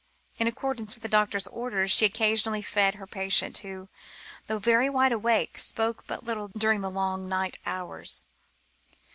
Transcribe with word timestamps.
In 0.39 0.47
accordance 0.47 0.95
with 0.95 1.03
the 1.03 1.07
doctor's 1.07 1.45
orders, 1.45 1.91
she 1.91 2.05
occasionally 2.07 2.63
fed 2.63 2.95
her 2.95 3.05
patient, 3.05 3.59
who, 3.59 3.87
though 4.47 4.57
very 4.57 4.89
wide 4.89 5.11
awake, 5.11 5.59
spoke 5.59 6.05
but 6.07 6.23
little 6.23 6.47
during 6.47 6.81
the 6.81 6.89
long 6.89 7.29
night 7.29 7.59
hours. 7.67 8.25